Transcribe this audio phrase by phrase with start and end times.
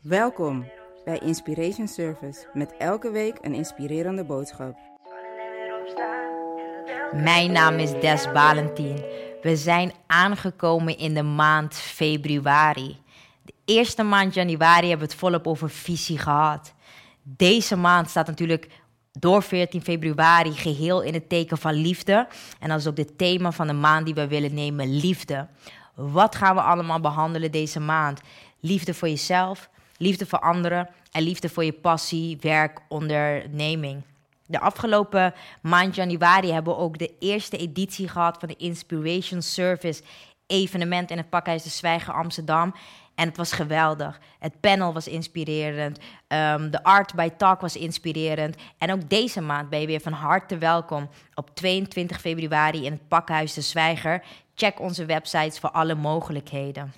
[0.00, 0.66] Welkom
[1.04, 4.78] bij Inspiration Service met elke week een inspirerende boodschap.
[7.12, 9.04] Mijn naam is Des Valentien.
[9.42, 12.96] We zijn aangekomen in de maand februari.
[13.42, 16.74] De eerste maand januari hebben we het volop over visie gehad.
[17.22, 18.68] Deze maand staat natuurlijk
[19.12, 22.28] door 14 februari geheel in het teken van liefde.
[22.60, 25.46] En dat is ook het thema van de maand die we willen nemen, liefde.
[25.94, 28.20] Wat gaan we allemaal behandelen deze maand?
[28.60, 29.70] Liefde voor jezelf,
[30.00, 34.02] liefde voor anderen en liefde voor je passie, werk, onderneming.
[34.46, 40.02] De afgelopen maand januari hebben we ook de eerste editie gehad van de Inspiration Service
[40.46, 42.74] evenement in het Pakhuis de Zwijger Amsterdam.
[43.14, 44.20] En het was geweldig.
[44.38, 45.98] Het panel was inspirerend.
[46.28, 48.56] Um, de art by talk was inspirerend.
[48.78, 53.08] En ook deze maand ben je weer van harte welkom op 22 februari in het
[53.08, 54.22] Pakhuis de Zwijger.
[54.54, 56.92] Check onze websites voor alle mogelijkheden.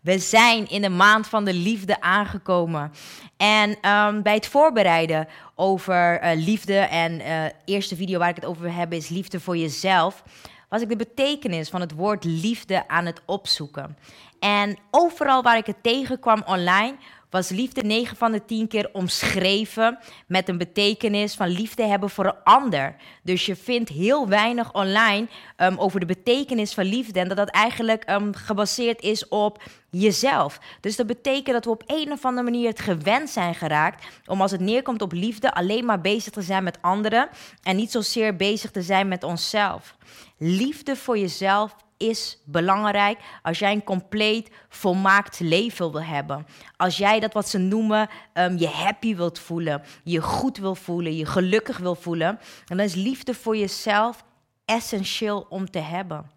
[0.00, 2.92] We zijn in de maand van de liefde aangekomen.
[3.36, 8.44] En um, bij het voorbereiden over uh, liefde en uh, eerste video waar ik het
[8.44, 10.22] over hebben is liefde voor jezelf,
[10.68, 13.96] was ik de betekenis van het woord liefde aan het opzoeken.
[14.38, 16.96] En overal waar ik het tegenkwam online,
[17.30, 22.24] was liefde 9 van de 10 keer omschreven met een betekenis van liefde hebben voor
[22.24, 22.96] een ander.
[23.22, 27.50] Dus je vindt heel weinig online um, over de betekenis van liefde en dat dat
[27.50, 30.60] eigenlijk um, gebaseerd is op jezelf.
[30.80, 34.40] Dus dat betekent dat we op een of andere manier het gewend zijn geraakt om
[34.40, 37.28] als het neerkomt op liefde alleen maar bezig te zijn met anderen
[37.62, 39.96] en niet zozeer bezig te zijn met onszelf.
[40.38, 46.46] Liefde voor jezelf is belangrijk als jij een compleet volmaakt leven wil hebben.
[46.76, 51.16] Als jij dat wat ze noemen um, je happy wilt voelen, je goed wil voelen,
[51.16, 54.24] je gelukkig wil voelen, dan is liefde voor jezelf
[54.64, 56.30] essentieel om te hebben.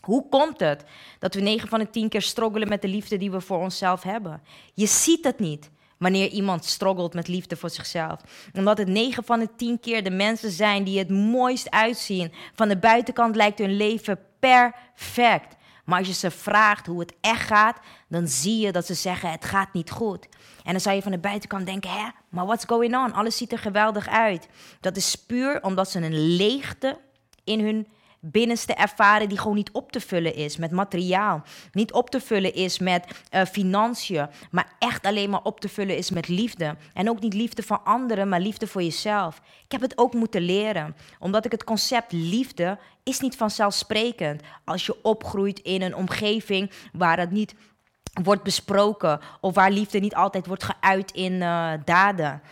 [0.00, 0.84] Hoe komt het
[1.18, 4.02] dat we 9 van de 10 keer struggelen met de liefde die we voor onszelf
[4.02, 4.42] hebben?
[4.74, 8.20] Je ziet het niet wanneer iemand struggelt met liefde voor zichzelf.
[8.52, 12.32] Omdat het 9 van de 10 keer de mensen zijn die het mooist uitzien.
[12.54, 15.56] Van de buitenkant lijkt hun leven perfect.
[15.84, 19.30] Maar als je ze vraagt hoe het echt gaat, dan zie je dat ze zeggen:
[19.30, 20.28] het gaat niet goed.
[20.64, 23.12] En dan zou je van de buitenkant denken: hè, maar what's going on?
[23.12, 24.48] Alles ziet er geweldig uit.
[24.80, 26.98] Dat is puur omdat ze een leegte
[27.44, 27.86] in hun
[28.20, 31.42] binnenste ervaren die gewoon niet op te vullen is met materiaal.
[31.72, 35.96] Niet op te vullen is met uh, financiën, maar echt alleen maar op te vullen
[35.96, 36.76] is met liefde.
[36.94, 39.40] En ook niet liefde voor anderen, maar liefde voor jezelf.
[39.64, 44.86] Ik heb het ook moeten leren, omdat ik het concept liefde is niet vanzelfsprekend als
[44.86, 47.54] je opgroeit in een omgeving waar het niet
[48.22, 52.42] wordt besproken of waar liefde niet altijd wordt geuit in uh, daden.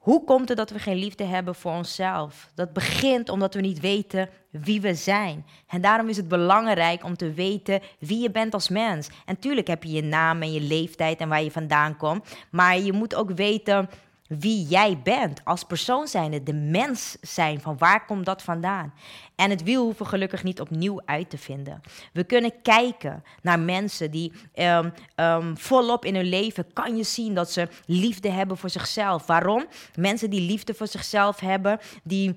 [0.00, 2.50] Hoe komt het dat we geen liefde hebben voor onszelf?
[2.54, 5.46] Dat begint omdat we niet weten wie we zijn.
[5.66, 9.08] En daarom is het belangrijk om te weten wie je bent als mens.
[9.26, 12.36] En tuurlijk heb je je naam en je leeftijd en waar je vandaan komt.
[12.50, 13.88] Maar je moet ook weten
[14.38, 18.94] wie jij bent als persoon zijnde, de mens zijn, van waar komt dat vandaan?
[19.36, 21.80] En het wiel hoeven gelukkig niet opnieuw uit te vinden.
[22.12, 27.34] We kunnen kijken naar mensen die um, um, volop in hun leven kan je zien
[27.34, 29.26] dat ze liefde hebben voor zichzelf.
[29.26, 29.66] Waarom?
[29.94, 32.36] Mensen die liefde voor zichzelf hebben, die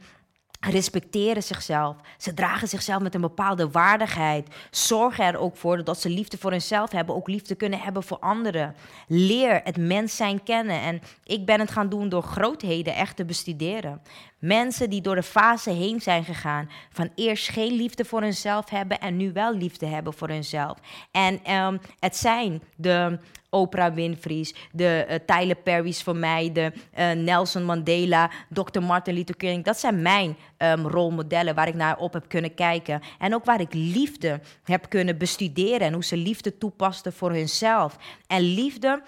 [0.72, 1.96] respecteren zichzelf.
[2.18, 4.48] Ze dragen zichzelf met een bepaalde waardigheid.
[4.72, 8.20] Zorgen er ook voor dat ze liefde voor hunzelf hebben, ook liefde kunnen hebben voor
[8.20, 8.76] anderen.
[9.08, 10.82] Leer het mens zijn kennen.
[10.82, 14.02] En ik ben het gaan doen door grootheden echt te bestuderen.
[14.40, 19.00] Mensen die door de fase heen zijn gegaan van eerst geen liefde voor hunzelf hebben
[19.00, 20.78] en nu wel liefde hebben voor hunzelf.
[21.12, 23.20] En um, het zijn de
[23.54, 28.82] Oprah Winfrey's, de uh, Tyler Perry's voor mij, de uh, Nelson Mandela, Dr.
[28.82, 29.64] Martin Luther King.
[29.64, 33.02] Dat zijn mijn um, rolmodellen waar ik naar op heb kunnen kijken.
[33.20, 37.98] En ook waar ik liefde heb kunnen bestuderen en hoe ze liefde toepasten voor hunzelf.
[38.28, 39.02] En liefde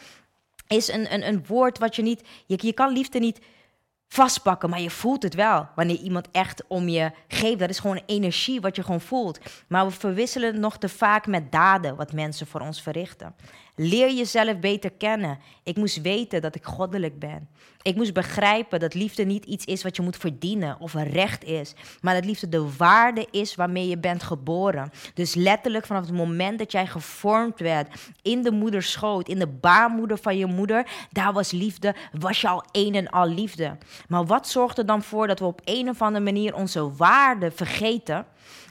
[0.68, 2.22] is een, een, een woord wat je niet.
[2.46, 3.40] Je, je kan liefde niet
[4.16, 5.68] vastpakken, maar je voelt het wel.
[5.76, 9.40] Wanneer iemand echt om je geeft, dat is gewoon energie wat je gewoon voelt.
[9.68, 13.36] Maar we verwisselen het nog te vaak met daden wat mensen voor ons verrichten.
[13.76, 15.40] Leer jezelf beter kennen.
[15.64, 17.50] Ik moest weten dat ik goddelijk ben.
[17.85, 21.43] Ik moest begrijpen dat liefde niet iets is wat je moet verdienen of een recht
[21.43, 24.91] is, maar dat liefde de waarde is waarmee je bent geboren.
[25.14, 30.17] Dus letterlijk vanaf het moment dat jij gevormd werd in de moederschoot, in de baarmoeder
[30.17, 33.78] van je moeder, daar was liefde, was je al een en al liefde.
[34.08, 37.52] Maar wat zorgt er dan voor dat we op een of andere manier onze waarde
[37.52, 38.26] vergeten?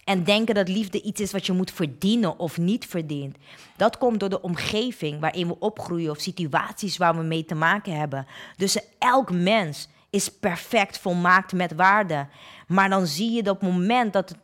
[0.05, 3.37] En denken dat liefde iets is wat je moet verdienen of niet verdient.
[3.77, 7.97] Dat komt door de omgeving waarin we opgroeien of situaties waar we mee te maken
[7.97, 8.27] hebben.
[8.57, 12.27] Dus elk mens is perfect, volmaakt met waarde.
[12.67, 14.39] Maar dan zie je dat op het moment dat het,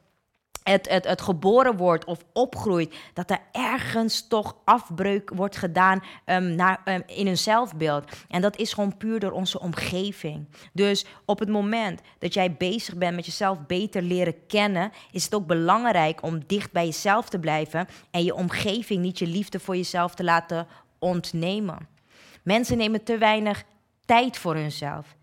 [0.71, 6.81] het, het geboren wordt of opgroeit, dat er ergens toch afbreuk wordt gedaan um, naar,
[6.85, 8.05] um, in hun zelfbeeld.
[8.29, 10.49] En dat is gewoon puur door onze omgeving.
[10.73, 15.35] Dus op het moment dat jij bezig bent met jezelf beter leren kennen, is het
[15.35, 19.77] ook belangrijk om dicht bij jezelf te blijven en je omgeving niet je liefde voor
[19.77, 20.67] jezelf te laten
[20.99, 21.89] ontnemen.
[22.43, 23.65] Mensen nemen te weinig
[24.05, 25.19] tijd voor hunzelf.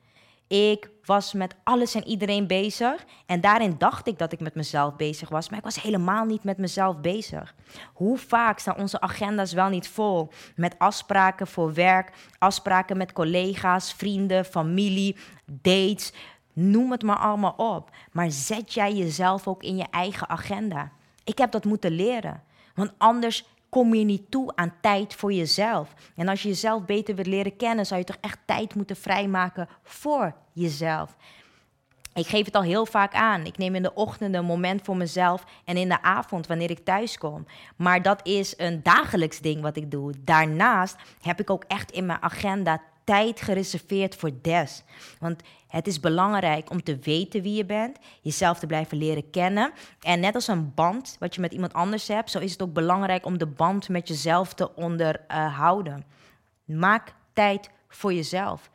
[0.47, 3.05] Ik was met alles en iedereen bezig.
[3.25, 5.49] En daarin dacht ik dat ik met mezelf bezig was.
[5.49, 7.55] Maar ik was helemaal niet met mezelf bezig.
[7.93, 10.29] Hoe vaak staan onze agenda's wel niet vol?
[10.55, 15.15] Met afspraken voor werk, afspraken met collega's, vrienden, familie,
[15.45, 16.13] dates.
[16.53, 17.89] Noem het maar allemaal op.
[18.11, 20.91] Maar zet jij jezelf ook in je eigen agenda?
[21.23, 22.43] Ik heb dat moeten leren.
[22.75, 25.93] Want anders kom je niet toe aan tijd voor jezelf.
[26.15, 29.67] En als je jezelf beter wilt leren kennen, zou je toch echt tijd moeten vrijmaken
[29.83, 31.15] voor jezelf.
[32.13, 33.45] Ik geef het al heel vaak aan.
[33.45, 36.85] Ik neem in de ochtend een moment voor mezelf en in de avond wanneer ik
[36.85, 37.45] thuis kom.
[37.75, 40.13] Maar dat is een dagelijks ding wat ik doe.
[40.23, 44.83] Daarnaast heb ik ook echt in mijn agenda tijd gereserveerd voor des.
[45.19, 49.71] Want het is belangrijk om te weten wie je bent, jezelf te blijven leren kennen.
[50.01, 52.73] En net als een band wat je met iemand anders hebt, zo is het ook
[52.73, 56.05] belangrijk om de band met jezelf te onderhouden.
[56.65, 58.69] Maak tijd voor jezelf.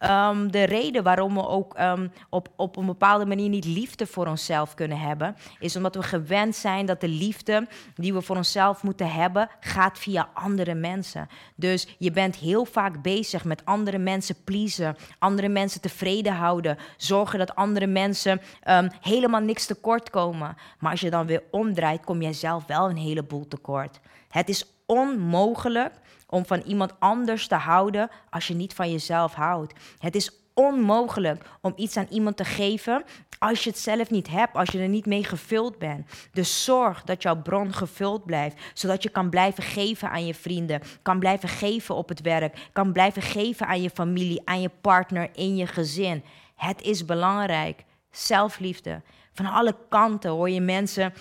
[0.00, 4.26] Um, de reden waarom we ook um, op, op een bepaalde manier niet liefde voor
[4.26, 8.82] onszelf kunnen hebben, is omdat we gewend zijn dat de liefde die we voor onszelf
[8.82, 11.28] moeten hebben, gaat via andere mensen.
[11.54, 17.38] Dus je bent heel vaak bezig met andere mensen pleasen, andere mensen tevreden houden, zorgen
[17.38, 20.56] dat andere mensen um, helemaal niks tekort komen.
[20.78, 24.00] Maar als je dan weer omdraait, kom jij zelf wel een heleboel tekort.
[24.28, 25.92] Het is onmogelijk
[26.26, 29.72] om van iemand anders te houden als je niet van jezelf houdt.
[29.98, 33.04] Het is onmogelijk om iets aan iemand te geven
[33.38, 36.28] als je het zelf niet hebt, als je er niet mee gevuld bent.
[36.32, 40.80] Dus zorg dat jouw bron gevuld blijft, zodat je kan blijven geven aan je vrienden,
[41.02, 45.28] kan blijven geven op het werk, kan blijven geven aan je familie, aan je partner,
[45.34, 46.24] in je gezin.
[46.54, 47.84] Het is belangrijk.
[48.10, 49.02] Zelfliefde.
[49.32, 51.12] Van alle kanten hoor je mensen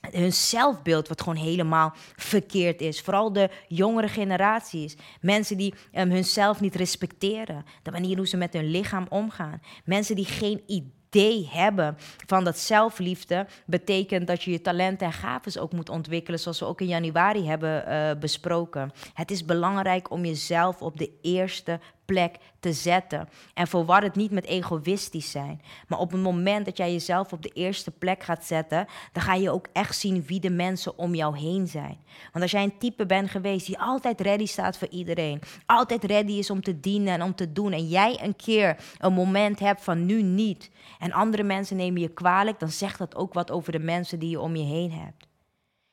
[0.00, 3.00] hun zelfbeeld wat gewoon helemaal verkeerd is.
[3.00, 4.96] Vooral de jongere generaties.
[5.20, 7.64] Mensen die um, hunzelf niet respecteren.
[7.82, 9.60] De manier hoe ze met hun lichaam omgaan.
[9.84, 11.96] Mensen die geen idee hebben
[12.26, 16.66] van dat zelfliefde betekent dat je je talenten en gaven ook moet ontwikkelen, zoals we
[16.66, 18.90] ook in januari hebben uh, besproken.
[19.14, 21.80] Het is belangrijk om jezelf op de eerste
[22.12, 23.28] plek te zetten.
[23.54, 25.60] En verwar het niet met egoïstisch zijn.
[25.88, 29.34] Maar op het moment dat jij jezelf op de eerste plek gaat zetten, dan ga
[29.34, 31.98] je ook echt zien wie de mensen om jou heen zijn.
[32.32, 36.32] Want als jij een type bent geweest die altijd ready staat voor iedereen, altijd ready
[36.32, 39.84] is om te dienen en om te doen, en jij een keer een moment hebt
[39.84, 43.72] van nu niet, en andere mensen nemen je kwalijk, dan zegt dat ook wat over
[43.72, 45.26] de mensen die je om je heen hebt.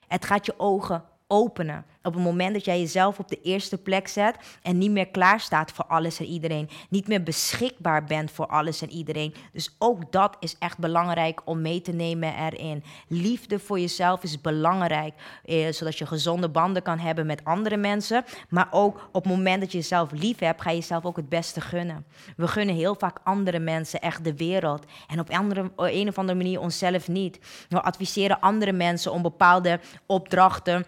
[0.08, 1.86] Het gaat je ogen openen.
[2.06, 5.40] Op het moment dat jij jezelf op de eerste plek zet en niet meer klaar
[5.40, 9.34] staat voor alles en iedereen, niet meer beschikbaar bent voor alles en iedereen.
[9.54, 12.84] Dus ook dat is echt belangrijk om mee te nemen erin.
[13.07, 15.13] Liefde voor jezelf is belangrijk,
[15.46, 18.25] eh, zodat je gezonde banden kan hebben met andere mensen.
[18.50, 21.30] Maar ook op het moment dat je jezelf lief hebt, ga je jezelf ook het
[21.30, 22.06] beste gunnen.
[22.38, 26.38] We gunnen heel vaak andere mensen echt de wereld en op andere, een of andere
[26.38, 27.40] manier onszelf niet.
[27.69, 30.86] We adviseren andere mensen om bepaalde opdrachten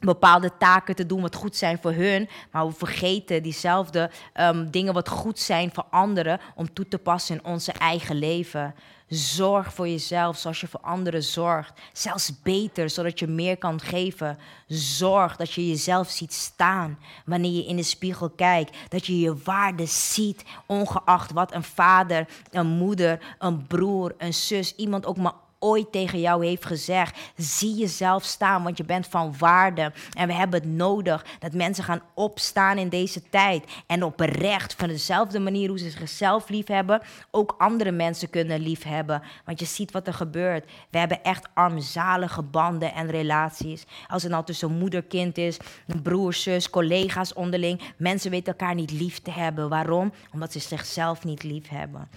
[0.00, 2.28] bepaalde taken te doen wat goed zijn voor hun.
[2.50, 4.10] Maar we vergeten diezelfde
[4.40, 8.74] um, dingen wat goed zijn voor anderen om toe te passen in onze eigen leven.
[9.08, 11.80] Zorg voor jezelf zoals je voor anderen zorgt.
[11.92, 14.38] Zelfs beter, zodat je meer kan geven.
[14.66, 18.76] Zorg dat je jezelf ziet staan wanneer je in de spiegel kijkt.
[18.88, 24.74] Dat je je waarde ziet, ongeacht wat een vader, een moeder, een broer, een zus,
[24.74, 27.18] iemand ook maar ooit tegen jou heeft gezegd.
[27.36, 29.92] Zie jezelf staan, want je bent van waarde.
[30.12, 33.64] En we hebben het nodig dat mensen gaan opstaan in deze tijd.
[33.86, 38.82] En oprecht, van dezelfde manier hoe ze zichzelf lief hebben, ook andere mensen kunnen lief
[38.82, 39.22] hebben.
[39.44, 40.70] Want je ziet wat er gebeurt.
[40.90, 43.84] We hebben echt armzalige banden en relaties.
[44.08, 45.56] Als het nou tussen moeder, kind is,
[46.02, 47.80] broer, zus, collega's onderling.
[47.96, 49.68] Mensen weten elkaar niet lief te hebben.
[49.68, 50.12] Waarom?
[50.32, 52.08] Omdat ze zichzelf niet lief hebben.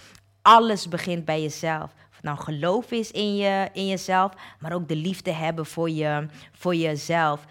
[0.41, 1.91] Alles begint bij jezelf
[2.23, 6.75] nou geloof is in, je, in jezelf, maar ook de liefde hebben voor, je, voor
[6.75, 7.45] jezelf.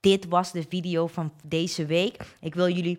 [0.00, 2.36] Dit was de video van deze week.
[2.40, 2.98] Ik wil jullie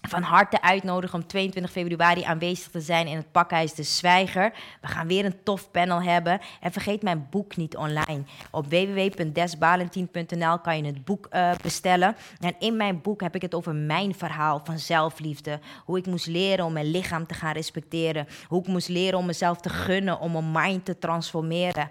[0.00, 4.52] van harte uitnodigen om 22 februari aanwezig te zijn in het pakhuis De Zwijger.
[4.80, 6.40] We gaan weer een tof panel hebben.
[6.60, 8.22] En vergeet mijn boek niet online.
[8.50, 12.16] Op www.desbalentien.nl kan je het boek uh, bestellen.
[12.40, 15.60] En in mijn boek heb ik het over mijn verhaal van zelfliefde.
[15.84, 18.26] Hoe ik moest leren om mijn lichaam te gaan respecteren.
[18.46, 21.88] Hoe ik moest leren om mezelf te gunnen, om mijn mind te transformeren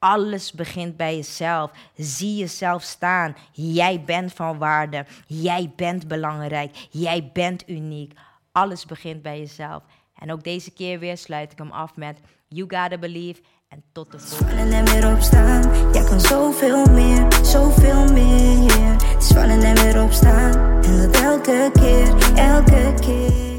[0.00, 1.70] Alles begint bij jezelf.
[1.96, 3.36] Zie jezelf staan.
[3.52, 5.06] Jij bent van waarde.
[5.26, 6.86] Jij bent belangrijk.
[6.90, 8.12] Jij bent uniek.
[8.52, 9.82] Alles begint bij jezelf.
[10.18, 13.40] En ook deze keer weer sluit ik hem af met You Gotta Believe.
[13.68, 14.74] En tot de volgende.
[14.76, 15.92] En weer opstaan.
[15.92, 18.96] Jij kan zoveel meer, zoveel meer.
[19.36, 20.82] En weer opstaan.
[20.82, 23.49] En dat elke keer, elke keer.